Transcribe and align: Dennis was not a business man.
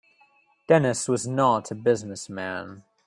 Dennis 0.67 1.07
was 1.07 1.27
not 1.27 1.69
a 1.69 1.75
business 1.75 2.27
man. 2.27 2.81